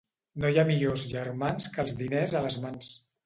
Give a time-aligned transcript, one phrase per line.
[0.43, 2.91] No hi ha millors germans que els diners a les mans.